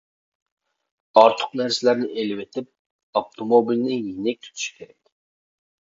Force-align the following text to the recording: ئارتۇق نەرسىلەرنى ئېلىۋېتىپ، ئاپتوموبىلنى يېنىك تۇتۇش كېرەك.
ئارتۇق 1.21 1.51
نەرسىلەرنى 1.61 2.09
ئېلىۋېتىپ، 2.21 2.71
ئاپتوموبىلنى 3.21 4.01
يېنىك 4.03 4.45
تۇتۇش 4.47 4.69
كېرەك. 4.79 4.99